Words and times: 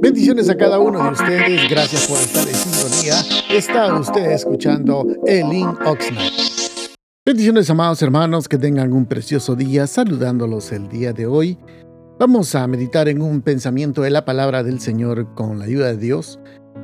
Bendiciones 0.00 0.48
a 0.48 0.56
cada 0.56 0.78
uno 0.78 1.02
de 1.02 1.10
ustedes. 1.10 1.70
Gracias 1.70 2.06
por 2.06 2.18
estar 2.18 2.46
en 2.48 2.54
sintonía. 2.54 3.14
Está 3.50 3.94
usted 3.98 4.30
escuchando 4.32 5.06
Elin 5.26 5.68
Oxnard. 5.84 6.32
Bendiciones, 7.24 7.70
amados 7.70 8.02
hermanos, 8.02 8.48
que 8.48 8.58
tengan 8.58 8.92
un 8.92 9.06
precioso 9.06 9.54
día. 9.54 9.86
Saludándolos 9.86 10.72
el 10.72 10.88
día 10.88 11.12
de 11.12 11.26
hoy. 11.26 11.58
Vamos 12.18 12.54
a 12.54 12.66
meditar 12.66 13.08
en 13.08 13.22
un 13.22 13.40
pensamiento 13.40 14.02
de 14.02 14.10
la 14.10 14.24
palabra 14.24 14.62
del 14.62 14.80
Señor 14.80 15.34
con 15.34 15.58
la 15.58 15.66
ayuda 15.66 15.88
de 15.88 15.96
Dios. 15.96 16.38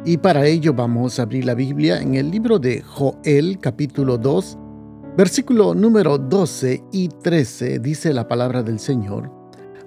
Y 0.05 0.19
para 0.19 0.47
ello 0.47 0.73
vamos 0.73 1.19
a 1.19 1.23
abrir 1.23 1.45
la 1.45 1.55
Biblia 1.55 2.01
en 2.01 2.15
el 2.15 2.31
libro 2.31 2.59
de 2.59 2.81
Joel, 2.81 3.59
capítulo 3.61 4.19
2, 4.19 4.59
versículo 5.17 5.75
número 5.75 6.17
12 6.17 6.85
y 6.93 7.09
13. 7.09 7.81
Dice 7.81 8.13
la 8.13 8.29
palabra 8.29 8.63
del 8.63 8.79
Señor. 8.79 9.33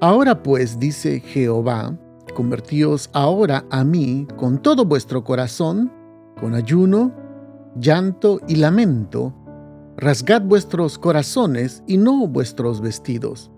Ahora 0.02 0.44
pues, 0.44 0.78
dice 0.78 1.20
Jehová, 1.20 1.98
convertíos 2.40 3.10
ahora 3.12 3.66
a 3.70 3.84
mí 3.84 4.26
con 4.38 4.62
todo 4.62 4.86
vuestro 4.86 5.26
corazón, 5.26 5.92
con 6.40 6.56
ayuno, 6.56 7.12
llanto 7.76 8.40
y 8.48 8.56
lamento, 8.56 9.34
rasgad 9.98 10.44
vuestros 10.44 10.98
corazones 10.98 11.84
y 11.86 11.98
no 11.98 12.30
vuestros 12.30 12.80
vestidos, 12.80 13.52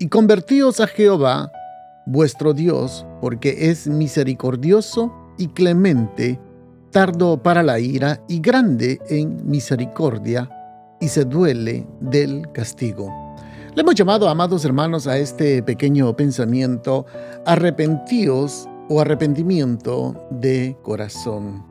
y 0.00 0.08
convertíos 0.08 0.80
a 0.80 0.88
Jehová, 0.88 1.52
vuestro 2.04 2.52
Dios, 2.52 3.06
porque 3.20 3.70
es 3.70 3.86
misericordioso 3.86 5.14
y 5.38 5.46
clemente, 5.46 6.40
tardo 6.90 7.40
para 7.40 7.62
la 7.62 7.78
ira 7.78 8.24
y 8.26 8.40
grande 8.40 9.00
en 9.08 9.48
misericordia, 9.48 10.50
y 11.00 11.06
se 11.06 11.24
duele 11.24 11.86
del 12.00 12.50
castigo. 12.50 13.25
Le 13.76 13.82
hemos 13.82 13.94
llamado, 13.94 14.26
amados 14.30 14.64
hermanos, 14.64 15.06
a 15.06 15.18
este 15.18 15.62
pequeño 15.62 16.16
pensamiento 16.16 17.04
arrepentíos 17.44 18.66
o 18.88 19.02
arrepentimiento 19.02 20.18
de 20.30 20.78
corazón. 20.82 21.62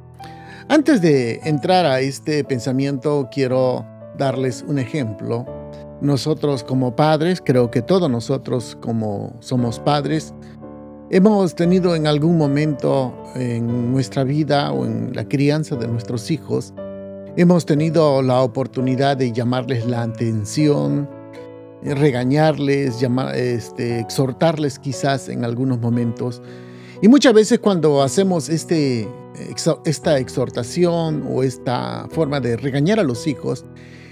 Antes 0.69 1.01
de 1.01 1.39
entrar 1.45 1.87
a 1.87 2.01
este 2.01 2.43
pensamiento, 2.43 3.27
quiero 3.31 3.83
darles 4.19 4.63
un 4.67 4.77
ejemplo. 4.77 5.47
Nosotros 5.99 6.63
como 6.63 6.95
padres, 6.95 7.41
creo 7.43 7.71
que 7.71 7.81
todos 7.81 8.07
nosotros 8.07 8.77
como 8.79 9.35
somos 9.39 9.79
padres, 9.79 10.31
hemos 11.09 11.55
tenido 11.55 11.95
en 11.95 12.05
algún 12.05 12.37
momento 12.37 13.17
en 13.33 13.91
nuestra 13.91 14.23
vida 14.23 14.71
o 14.71 14.85
en 14.85 15.15
la 15.15 15.27
crianza 15.27 15.75
de 15.75 15.87
nuestros 15.87 16.29
hijos, 16.29 16.71
hemos 17.35 17.65
tenido 17.65 18.21
la 18.21 18.41
oportunidad 18.41 19.17
de 19.17 19.31
llamarles 19.31 19.87
la 19.87 20.03
atención, 20.03 21.09
regañarles, 21.93 22.99
llamar, 22.99 23.35
este, 23.35 23.99
exhortarles 23.99 24.79
quizás 24.79 25.29
en 25.29 25.45
algunos 25.45 25.79
momentos. 25.79 26.41
Y 27.01 27.07
muchas 27.07 27.33
veces 27.33 27.59
cuando 27.59 28.01
hacemos 28.01 28.49
este, 28.49 29.07
esta 29.85 30.17
exhortación 30.17 31.25
o 31.29 31.43
esta 31.43 32.07
forma 32.09 32.39
de 32.39 32.57
regañar 32.57 32.99
a 32.99 33.03
los 33.03 33.27
hijos, 33.27 33.65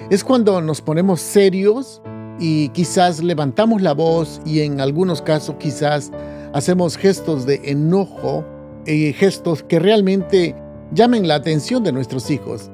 es 0.10 0.24
cuando 0.24 0.62
nos 0.62 0.82
ponemos 0.82 1.22
serios 1.22 2.02
y 2.40 2.70
quizás 2.70 3.24
levantamos 3.24 3.82
la 3.82 3.94
voz 3.94 4.42
y 4.46 4.62
en 4.62 4.82
algunos 4.82 5.22
casos 5.22 5.56
quizás 5.60 6.12
hacemos 6.54 6.98
gestos 6.98 7.46
de 7.46 7.62
enojo 7.64 8.46
y 8.86 9.14
gestos 9.14 9.64
que 9.64 9.80
realmente 9.80 10.56
llamen 10.92 11.28
la 11.28 11.36
atención 11.36 11.84
de 11.84 11.92
nuestros 11.92 12.30
hijos. 12.30 12.70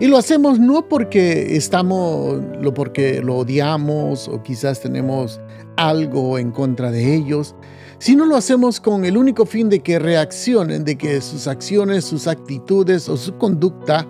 Y 0.00 0.06
lo 0.06 0.16
hacemos 0.16 0.60
no 0.60 0.88
porque 0.88 1.56
estamos, 1.56 2.40
lo 2.60 2.72
porque 2.72 3.20
lo 3.20 3.38
odiamos 3.38 4.28
o 4.28 4.44
quizás 4.44 4.80
tenemos 4.80 5.40
algo 5.76 6.38
en 6.38 6.52
contra 6.52 6.92
de 6.92 7.16
ellos, 7.16 7.56
sino 7.98 8.24
lo 8.24 8.36
hacemos 8.36 8.78
con 8.78 9.04
el 9.04 9.16
único 9.16 9.44
fin 9.44 9.68
de 9.68 9.80
que 9.80 9.98
reaccionen, 9.98 10.84
de 10.84 10.96
que 10.96 11.20
sus 11.20 11.48
acciones, 11.48 12.04
sus 12.04 12.28
actitudes 12.28 13.08
o 13.08 13.16
su 13.16 13.36
conducta 13.38 14.06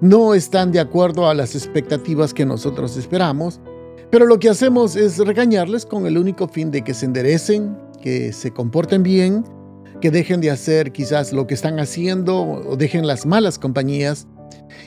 no 0.00 0.34
están 0.34 0.72
de 0.72 0.80
acuerdo 0.80 1.28
a 1.28 1.34
las 1.34 1.54
expectativas 1.54 2.34
que 2.34 2.44
nosotros 2.44 2.96
esperamos. 2.96 3.60
Pero 4.10 4.26
lo 4.26 4.40
que 4.40 4.48
hacemos 4.48 4.96
es 4.96 5.18
regañarles 5.18 5.86
con 5.86 6.06
el 6.06 6.18
único 6.18 6.48
fin 6.48 6.72
de 6.72 6.82
que 6.82 6.94
se 6.94 7.06
enderecen, 7.06 7.78
que 8.02 8.32
se 8.32 8.50
comporten 8.50 9.04
bien, 9.04 9.44
que 10.00 10.10
dejen 10.10 10.40
de 10.40 10.50
hacer 10.50 10.90
quizás 10.90 11.32
lo 11.32 11.46
que 11.46 11.54
están 11.54 11.78
haciendo 11.78 12.40
o 12.40 12.76
dejen 12.76 13.06
las 13.06 13.24
malas 13.24 13.60
compañías 13.60 14.26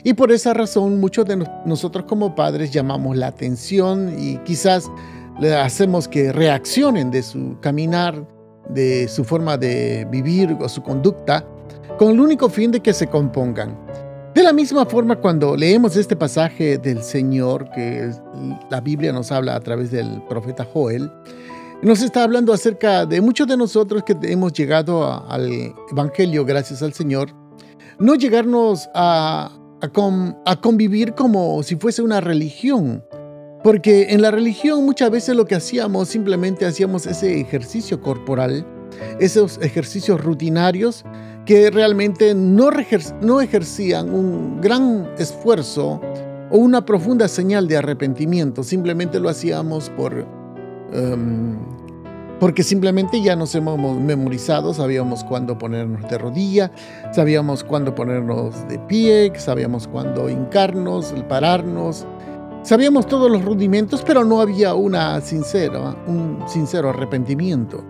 y 0.04 0.14
por 0.14 0.32
esa 0.32 0.52
razón 0.52 1.00
muchos 1.00 1.26
de 1.26 1.44
nosotros 1.64 2.04
como 2.06 2.34
padres 2.34 2.70
llamamos 2.72 3.16
la 3.16 3.28
atención 3.28 4.14
y 4.18 4.36
quizás 4.38 4.90
le 5.40 5.54
hacemos 5.54 6.08
que 6.08 6.32
reaccionen 6.32 7.10
de 7.10 7.22
su 7.22 7.56
caminar, 7.60 8.26
de 8.68 9.08
su 9.08 9.24
forma 9.24 9.56
de 9.56 10.06
vivir 10.10 10.56
o 10.60 10.68
su 10.68 10.82
conducta, 10.82 11.44
con 11.98 12.10
el 12.10 12.20
único 12.20 12.48
fin 12.48 12.70
de 12.70 12.80
que 12.80 12.92
se 12.92 13.06
compongan. 13.06 13.76
De 14.34 14.42
la 14.42 14.52
misma 14.52 14.86
forma, 14.86 15.16
cuando 15.16 15.56
leemos 15.56 15.94
este 15.96 16.16
pasaje 16.16 16.78
del 16.78 17.02
Señor, 17.02 17.70
que 17.70 18.10
la 18.70 18.80
Biblia 18.80 19.12
nos 19.12 19.30
habla 19.30 19.56
a 19.56 19.60
través 19.60 19.90
del 19.90 20.22
profeta 20.28 20.64
Joel, 20.64 21.10
nos 21.82 22.00
está 22.00 22.22
hablando 22.24 22.52
acerca 22.52 23.04
de 23.04 23.20
muchos 23.20 23.46
de 23.46 23.56
nosotros 23.56 24.02
que 24.04 24.16
hemos 24.22 24.52
llegado 24.52 25.04
al 25.28 25.74
Evangelio 25.90 26.44
gracias 26.44 26.82
al 26.82 26.92
Señor, 26.92 27.30
no 27.98 28.14
llegarnos 28.14 28.88
a, 28.94 29.50
a, 29.82 30.60
convivir 30.60 31.14
como 31.14 31.62
si 31.62 31.76
fuese 31.76 32.02
una 32.02 32.20
religión. 32.20 33.04
Porque 33.64 34.08
en 34.10 34.22
la 34.22 34.30
religión 34.30 34.84
muchas 34.84 35.10
veces 35.10 35.36
lo 35.36 35.44
que 35.44 35.54
hacíamos, 35.54 36.08
simplemente 36.08 36.66
hacíamos 36.66 37.06
ese 37.06 37.40
ejercicio 37.40 38.00
corporal, 38.00 38.66
esos 39.20 39.58
ejercicios 39.62 40.20
rutinarios 40.20 41.04
que 41.46 41.70
realmente 41.70 42.34
no, 42.34 42.70
no 43.20 43.40
ejercían 43.40 44.12
un 44.12 44.60
gran 44.60 45.08
esfuerzo 45.18 46.00
o 46.50 46.58
una 46.58 46.84
profunda 46.84 47.28
señal 47.28 47.66
de 47.66 47.76
arrepentimiento, 47.76 48.62
simplemente 48.62 49.18
lo 49.18 49.28
hacíamos 49.28 49.90
por 49.90 50.26
em, 50.92 51.56
porque 52.42 52.64
simplemente 52.64 53.22
ya 53.22 53.36
nos 53.36 53.54
hemos 53.54 53.78
memorizado, 54.00 54.74
sabíamos 54.74 55.22
cuándo 55.22 55.56
ponernos 55.58 56.10
de 56.10 56.18
rodilla, 56.18 56.72
sabíamos 57.12 57.62
cuándo 57.62 57.94
ponernos 57.94 58.66
de 58.66 58.80
pie, 58.80 59.32
sabíamos 59.36 59.86
cuándo 59.86 60.28
hincarnos, 60.28 61.14
pararnos, 61.28 62.04
sabíamos 62.64 63.06
todos 63.06 63.30
los 63.30 63.44
rudimentos, 63.44 64.02
pero 64.04 64.24
no 64.24 64.40
había 64.40 64.74
una 64.74 65.20
sincera, 65.20 65.96
un 66.08 66.42
sincero 66.48 66.90
arrepentimiento. 66.90 67.84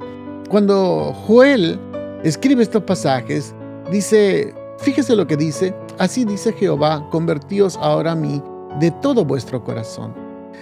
Cuando 0.50 1.14
Joel 1.26 1.80
escribe 2.22 2.62
estos 2.62 2.82
pasajes, 2.82 3.54
dice, 3.90 4.52
fíjese 4.80 5.16
lo 5.16 5.26
que 5.26 5.38
dice, 5.38 5.74
así 5.98 6.26
dice 6.26 6.52
Jehová, 6.52 7.08
convertíos 7.10 7.78
ahora 7.80 8.12
a 8.12 8.16
mí 8.16 8.42
de 8.78 8.90
todo 8.90 9.24
vuestro 9.24 9.64
corazón. 9.64 10.12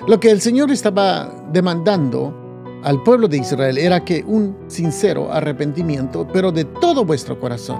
Lo 0.07 0.21
que 0.21 0.31
el 0.31 0.41
Señor 0.41 0.71
estaba 0.71 1.29
demandando 1.51 2.40
al 2.83 3.03
pueblo 3.03 3.29
de 3.29 3.39
Israel 3.39 3.79
era 3.79 4.05
que 4.05 4.25
un 4.27 4.57
sincero 4.69 5.33
arrepentimiento, 5.33 6.27
pero 6.33 6.51
de 6.53 6.65
todo 6.65 7.05
vuestro 7.05 7.39
corazón. 7.39 7.79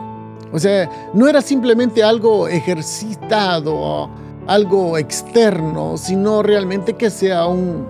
O 0.53 0.59
sea, 0.59 1.11
no 1.15 1.29
era 1.29 1.41
simplemente 1.43 2.03
algo 2.03 2.49
ejercitado, 2.49 4.11
algo 4.47 4.99
externo, 4.99 5.97
sino 5.97 6.43
realmente 6.43 6.95
que 6.95 7.09
sea 7.09 7.47
un 7.47 7.87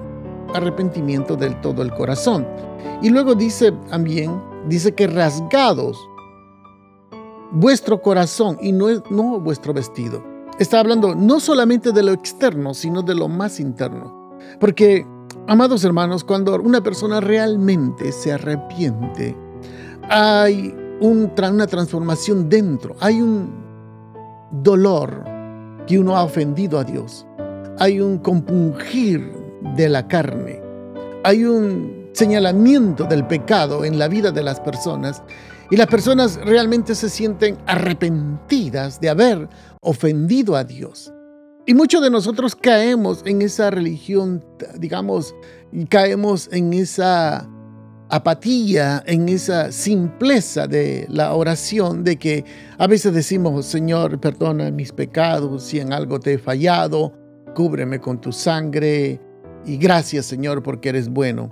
arrepentimiento 0.54 1.36
del 1.36 1.60
todo 1.60 1.82
el 1.82 1.90
corazón. 1.92 2.46
Y 3.02 3.08
luego 3.08 3.34
dice 3.34 3.72
también, 3.88 4.40
dice 4.68 4.94
que 4.94 5.06
rasgados 5.06 5.98
vuestro 7.52 8.00
corazón 8.00 8.58
y 8.60 8.72
no, 8.72 8.86
no 9.10 9.40
vuestro 9.40 9.72
vestido. 9.72 10.22
Está 10.58 10.80
hablando 10.80 11.14
no 11.14 11.40
solamente 11.40 11.92
de 11.92 12.02
lo 12.02 12.12
externo, 12.12 12.74
sino 12.74 13.02
de 13.02 13.14
lo 13.14 13.28
más 13.28 13.58
interno. 13.58 14.38
Porque 14.58 15.06
Amados 15.50 15.82
hermanos, 15.82 16.22
cuando 16.22 16.54
una 16.60 16.80
persona 16.80 17.20
realmente 17.20 18.12
se 18.12 18.30
arrepiente, 18.30 19.36
hay 20.08 20.72
una 21.00 21.66
transformación 21.66 22.48
dentro, 22.48 22.94
hay 23.00 23.20
un 23.20 23.50
dolor 24.62 25.24
que 25.88 25.98
uno 25.98 26.16
ha 26.16 26.22
ofendido 26.22 26.78
a 26.78 26.84
Dios, 26.84 27.26
hay 27.80 27.98
un 27.98 28.18
compungir 28.18 29.28
de 29.74 29.88
la 29.88 30.06
carne, 30.06 30.62
hay 31.24 31.44
un 31.44 32.10
señalamiento 32.12 33.02
del 33.06 33.26
pecado 33.26 33.84
en 33.84 33.98
la 33.98 34.06
vida 34.06 34.30
de 34.30 34.44
las 34.44 34.60
personas 34.60 35.20
y 35.68 35.76
las 35.76 35.88
personas 35.88 36.38
realmente 36.44 36.94
se 36.94 37.08
sienten 37.08 37.58
arrepentidas 37.66 39.00
de 39.00 39.08
haber 39.08 39.48
ofendido 39.80 40.54
a 40.54 40.62
Dios. 40.62 41.12
Y 41.66 41.74
muchos 41.74 42.02
de 42.02 42.10
nosotros 42.10 42.56
caemos 42.56 43.22
en 43.26 43.42
esa 43.42 43.70
religión, 43.70 44.44
digamos, 44.78 45.34
caemos 45.88 46.48
en 46.52 46.72
esa 46.72 47.48
apatía, 48.08 49.02
en 49.06 49.28
esa 49.28 49.70
simpleza 49.70 50.66
de 50.66 51.06
la 51.08 51.34
oración, 51.34 52.02
de 52.02 52.16
que 52.16 52.44
a 52.78 52.86
veces 52.86 53.14
decimos, 53.14 53.66
Señor, 53.66 54.18
perdona 54.18 54.70
mis 54.70 54.92
pecados, 54.92 55.62
si 55.62 55.78
en 55.78 55.92
algo 55.92 56.18
te 56.18 56.34
he 56.34 56.38
fallado, 56.38 57.12
cúbreme 57.54 58.00
con 58.00 58.20
tu 58.20 58.32
sangre 58.32 59.20
y 59.64 59.76
gracias, 59.76 60.26
Señor, 60.26 60.62
porque 60.62 60.88
eres 60.88 61.08
bueno. 61.08 61.50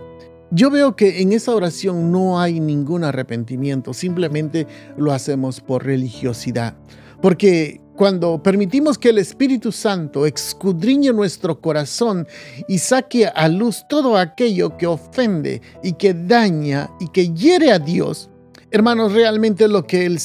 yo 0.50 0.70
veo 0.70 0.96
que 0.96 1.20
en 1.20 1.32
esa 1.32 1.54
oración 1.54 2.10
no 2.10 2.40
hay 2.40 2.58
ningún 2.58 3.04
arrepentimiento, 3.04 3.92
simplemente 3.92 4.66
lo 4.96 5.12
hacemos 5.12 5.60
por 5.60 5.84
religiosidad. 5.84 6.74
Porque 7.20 7.80
cuando 7.98 8.40
permitimos 8.40 8.96
que 8.96 9.08
el 9.08 9.18
Espíritu 9.18 9.72
Santo 9.72 10.24
escudriñe 10.24 11.12
nuestro 11.12 11.60
corazón 11.60 12.28
y 12.68 12.78
saque 12.78 13.26
a 13.26 13.48
luz 13.48 13.86
todo 13.88 14.16
aquello 14.16 14.76
que 14.76 14.86
ofende 14.86 15.60
y 15.82 15.94
que 15.94 16.14
daña 16.14 16.90
y 17.00 17.08
que 17.08 17.34
hiere 17.34 17.72
a 17.72 17.80
Dios, 17.80 18.30
hermanos, 18.70 19.14
realmente 19.14 19.66
lo 19.66 19.84
que 19.84 20.06
él 20.06 20.20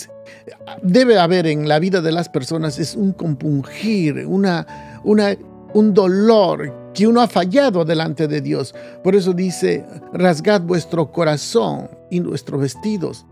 debe 0.84 1.18
haber 1.18 1.48
en 1.48 1.68
la 1.68 1.80
vida 1.80 2.00
de 2.00 2.12
las 2.12 2.30
personas 2.30 2.78
es 2.78 2.96
un 2.96 3.12
compungir, 3.12 4.28
un 4.28 5.94
dolor 5.96 6.92
que 6.94 7.08
uno 7.08 7.22
ha 7.22 7.28
fallado 7.28 7.86
delante 7.86 8.28
de 8.28 8.40
Dios. 8.40 8.76
Por 9.04 9.16
eso 9.16 9.34
dice, 9.34 9.84
rasgad 10.14 10.62
vuestro 10.62 11.12
corazón 11.12 11.90
y 12.12 12.20
nuestros 12.20 12.62
vestidos. 12.62 13.26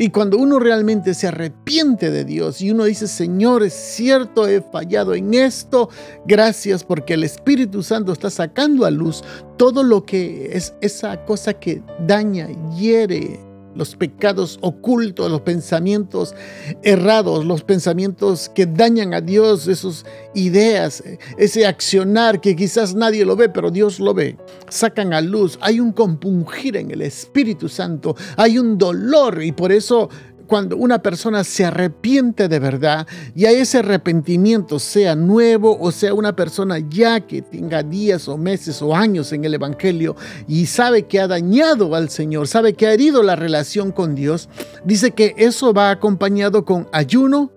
Y 0.00 0.10
cuando 0.10 0.38
uno 0.38 0.60
realmente 0.60 1.12
se 1.12 1.26
arrepiente 1.26 2.12
de 2.12 2.24
Dios 2.24 2.60
y 2.60 2.70
uno 2.70 2.84
dice, 2.84 3.08
Señor, 3.08 3.64
es 3.64 3.72
cierto, 3.74 4.46
he 4.46 4.60
fallado 4.60 5.12
en 5.12 5.34
esto, 5.34 5.88
gracias 6.24 6.84
porque 6.84 7.14
el 7.14 7.24
Espíritu 7.24 7.82
Santo 7.82 8.12
está 8.12 8.30
sacando 8.30 8.86
a 8.86 8.92
luz 8.92 9.24
todo 9.56 9.82
lo 9.82 10.04
que 10.04 10.50
es 10.52 10.72
esa 10.82 11.24
cosa 11.24 11.52
que 11.54 11.82
daña, 12.06 12.48
hiere, 12.76 13.40
los 13.78 13.94
pecados 13.94 14.58
ocultos, 14.60 15.30
los 15.30 15.42
pensamientos 15.42 16.34
errados, 16.82 17.44
los 17.44 17.62
pensamientos 17.62 18.50
que 18.52 18.66
dañan 18.66 19.14
a 19.14 19.20
Dios, 19.20 19.68
esas 19.68 20.04
ideas, 20.34 21.04
ese 21.38 21.64
accionar 21.64 22.40
que 22.40 22.56
quizás 22.56 22.96
nadie 22.96 23.24
lo 23.24 23.36
ve, 23.36 23.48
pero 23.48 23.70
Dios 23.70 24.00
lo 24.00 24.14
ve, 24.14 24.36
sacan 24.68 25.12
a 25.14 25.20
luz. 25.20 25.58
Hay 25.62 25.78
un 25.78 25.92
compungir 25.92 26.76
en 26.76 26.90
el 26.90 27.02
Espíritu 27.02 27.68
Santo, 27.68 28.16
hay 28.36 28.58
un 28.58 28.76
dolor 28.76 29.44
y 29.44 29.52
por 29.52 29.70
eso 29.70 30.10
cuando 30.48 30.76
una 30.76 31.00
persona 31.00 31.44
se 31.44 31.64
arrepiente 31.64 32.48
de 32.48 32.58
verdad, 32.58 33.06
y 33.36 33.44
a 33.44 33.52
ese 33.52 33.78
arrepentimiento 33.78 34.80
sea 34.80 35.14
nuevo 35.14 35.78
o 35.78 35.92
sea 35.92 36.14
una 36.14 36.34
persona 36.34 36.78
ya 36.78 37.20
que 37.20 37.42
tenga 37.42 37.82
días 37.82 38.26
o 38.26 38.36
meses 38.36 38.82
o 38.82 38.96
años 38.96 39.32
en 39.32 39.44
el 39.44 39.54
Evangelio 39.54 40.16
y 40.48 40.66
sabe 40.66 41.04
que 41.04 41.20
ha 41.20 41.28
dañado 41.28 41.94
al 41.94 42.08
Señor, 42.08 42.48
sabe 42.48 42.72
que 42.72 42.86
ha 42.86 42.92
herido 42.92 43.22
la 43.22 43.36
relación 43.36 43.92
con 43.92 44.14
Dios, 44.14 44.48
dice 44.84 45.12
que 45.12 45.34
eso 45.36 45.72
va 45.72 45.90
acompañado 45.90 46.64
con 46.64 46.88
ayuno, 46.92 47.52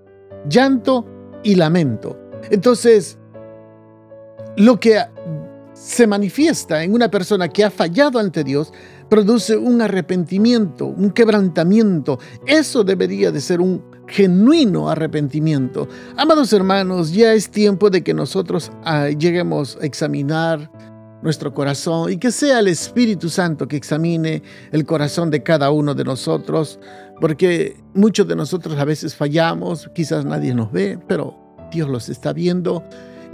llanto 0.47 1.07
y 1.43 1.55
lamento. 1.55 2.19
Entonces, 2.49 3.17
lo 4.57 4.79
que 4.79 4.99
se 5.73 6.05
manifiesta 6.05 6.83
en 6.83 6.93
una 6.93 7.09
persona 7.09 7.47
que 7.47 7.63
ha 7.63 7.71
fallado 7.71 8.19
ante 8.19 8.43
Dios 8.43 8.73
produce 9.11 9.57
un 9.57 9.81
arrepentimiento, 9.81 10.85
un 10.85 11.11
quebrantamiento. 11.11 12.17
Eso 12.47 12.85
debería 12.85 13.29
de 13.29 13.41
ser 13.41 13.59
un 13.59 13.83
genuino 14.07 14.89
arrepentimiento. 14.89 15.89
Amados 16.15 16.53
hermanos, 16.53 17.11
ya 17.11 17.33
es 17.33 17.51
tiempo 17.51 17.89
de 17.89 18.05
que 18.05 18.13
nosotros 18.13 18.71
ah, 18.85 19.09
lleguemos 19.09 19.77
a 19.81 19.85
examinar 19.85 20.71
nuestro 21.21 21.53
corazón 21.53 22.13
y 22.13 22.17
que 22.19 22.31
sea 22.31 22.59
el 22.59 22.69
Espíritu 22.69 23.27
Santo 23.27 23.67
que 23.67 23.75
examine 23.75 24.43
el 24.71 24.85
corazón 24.85 25.29
de 25.29 25.43
cada 25.43 25.71
uno 25.71 25.93
de 25.93 26.05
nosotros, 26.05 26.79
porque 27.19 27.75
muchos 27.93 28.25
de 28.29 28.37
nosotros 28.37 28.79
a 28.79 28.85
veces 28.85 29.13
fallamos, 29.13 29.89
quizás 29.93 30.23
nadie 30.23 30.55
nos 30.55 30.71
ve, 30.71 30.97
pero 31.09 31.35
Dios 31.69 31.89
los 31.89 32.07
está 32.07 32.31
viendo. 32.31 32.81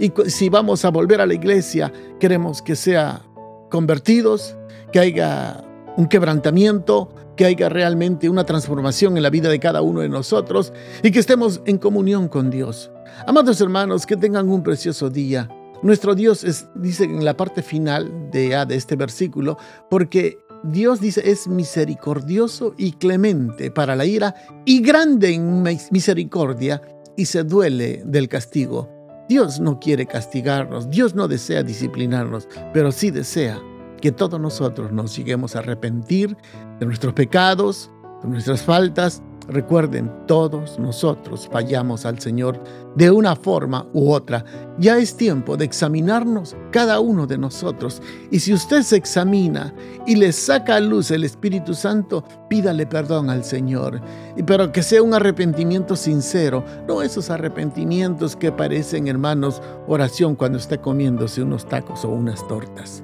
Y 0.00 0.12
si 0.26 0.48
vamos 0.48 0.84
a 0.84 0.90
volver 0.90 1.20
a 1.20 1.26
la 1.26 1.34
iglesia, 1.34 1.92
queremos 2.18 2.62
que 2.62 2.74
sea 2.74 3.22
convertidos, 3.70 4.56
que 4.90 4.98
haya 4.98 5.64
un 5.98 6.06
quebrantamiento, 6.06 7.12
que 7.36 7.44
haya 7.44 7.68
realmente 7.68 8.28
una 8.28 8.44
transformación 8.44 9.16
en 9.16 9.22
la 9.24 9.30
vida 9.30 9.48
de 9.48 9.58
cada 9.58 9.82
uno 9.82 10.00
de 10.00 10.08
nosotros 10.08 10.72
y 11.02 11.10
que 11.10 11.18
estemos 11.18 11.60
en 11.66 11.76
comunión 11.76 12.28
con 12.28 12.50
Dios. 12.50 12.92
Amados 13.26 13.60
hermanos, 13.60 14.06
que 14.06 14.16
tengan 14.16 14.48
un 14.48 14.62
precioso 14.62 15.10
día. 15.10 15.48
Nuestro 15.82 16.14
Dios 16.14 16.44
es, 16.44 16.68
dice 16.76 17.02
en 17.02 17.24
la 17.24 17.36
parte 17.36 17.62
final 17.62 18.30
de, 18.30 18.64
de 18.64 18.76
este 18.76 18.94
versículo, 18.94 19.58
porque 19.90 20.38
Dios 20.62 21.00
dice 21.00 21.28
es 21.28 21.48
misericordioso 21.48 22.74
y 22.78 22.92
clemente 22.92 23.72
para 23.72 23.96
la 23.96 24.04
ira 24.04 24.36
y 24.64 24.80
grande 24.80 25.34
en 25.34 25.64
misericordia 25.90 26.80
y 27.16 27.24
se 27.24 27.42
duele 27.42 28.02
del 28.06 28.28
castigo. 28.28 28.88
Dios 29.28 29.58
no 29.58 29.80
quiere 29.80 30.06
castigarnos, 30.06 30.90
Dios 30.90 31.16
no 31.16 31.26
desea 31.26 31.64
disciplinarnos, 31.64 32.48
pero 32.72 32.92
sí 32.92 33.10
desea 33.10 33.60
que 33.98 34.12
todos 34.12 34.40
nosotros 34.40 34.92
nos 34.92 35.16
lleguemos 35.16 35.56
a 35.56 35.60
arrepentir 35.60 36.36
de 36.78 36.86
nuestros 36.86 37.12
pecados, 37.14 37.90
de 38.22 38.28
nuestras 38.28 38.62
faltas. 38.62 39.22
Recuerden, 39.48 40.12
todos 40.26 40.78
nosotros 40.78 41.48
fallamos 41.50 42.04
al 42.04 42.20
Señor 42.20 42.62
de 42.96 43.10
una 43.10 43.34
forma 43.34 43.86
u 43.94 44.12
otra. 44.12 44.44
Ya 44.78 44.98
es 44.98 45.16
tiempo 45.16 45.56
de 45.56 45.64
examinarnos 45.64 46.54
cada 46.70 47.00
uno 47.00 47.26
de 47.26 47.38
nosotros. 47.38 48.02
Y 48.30 48.40
si 48.40 48.52
usted 48.52 48.82
se 48.82 48.96
examina 48.96 49.72
y 50.06 50.16
le 50.16 50.32
saca 50.32 50.76
a 50.76 50.80
luz 50.80 51.10
el 51.10 51.24
Espíritu 51.24 51.72
Santo, 51.72 52.24
pídale 52.50 52.84
perdón 52.84 53.30
al 53.30 53.42
Señor. 53.42 54.02
Pero 54.44 54.70
que 54.70 54.82
sea 54.82 55.02
un 55.02 55.14
arrepentimiento 55.14 55.96
sincero, 55.96 56.62
no 56.86 57.00
esos 57.00 57.30
arrepentimientos 57.30 58.36
que 58.36 58.52
parecen, 58.52 59.08
hermanos, 59.08 59.62
oración 59.86 60.36
cuando 60.36 60.58
esté 60.58 60.76
comiéndose 60.78 61.42
unos 61.42 61.66
tacos 61.66 62.04
o 62.04 62.10
unas 62.10 62.46
tortas. 62.48 63.02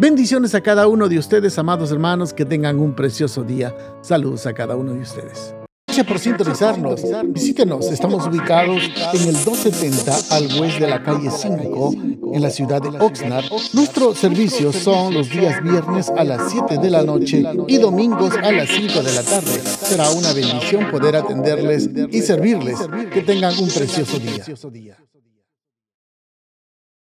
Bendiciones 0.00 0.54
a 0.54 0.62
cada 0.62 0.88
uno 0.88 1.10
de 1.10 1.18
ustedes, 1.18 1.58
amados 1.58 1.92
hermanos, 1.92 2.32
que 2.32 2.46
tengan 2.46 2.78
un 2.78 2.94
precioso 2.94 3.44
día. 3.44 3.76
Saludos 4.00 4.46
a 4.46 4.54
cada 4.54 4.74
uno 4.74 4.94
de 4.94 5.00
ustedes. 5.00 5.54
Gracias 5.86 6.06
por 6.06 6.18
sintonizarnos. 6.18 7.02
Visítenos. 7.26 7.84
Estamos 7.92 8.26
ubicados 8.26 8.82
en 9.12 9.28
el 9.28 9.34
270 9.44 10.34
al 10.34 10.58
oeste 10.58 10.84
de 10.84 10.90
la 10.90 11.02
calle 11.02 11.30
5 11.30 11.94
en 12.32 12.40
la 12.40 12.48
ciudad 12.48 12.80
de 12.80 12.88
Oxnard. 12.98 13.44
Nuestros 13.74 14.16
servicios 14.16 14.74
son 14.76 15.12
los 15.12 15.28
días 15.28 15.62
viernes 15.62 16.08
a 16.08 16.24
las 16.24 16.50
7 16.50 16.78
de 16.78 16.90
la 16.90 17.02
noche 17.02 17.44
y 17.68 17.76
domingos 17.76 18.34
a 18.42 18.52
las 18.52 18.70
5 18.70 19.02
de 19.02 19.12
la 19.12 19.22
tarde. 19.22 19.60
Será 19.82 20.08
una 20.12 20.32
bendición 20.32 20.90
poder 20.90 21.16
atenderles 21.16 21.90
y 22.10 22.22
servirles. 22.22 22.78
Que 23.12 23.20
tengan 23.20 23.52
un 23.58 23.68
precioso 23.68 24.18
día. 24.18 24.96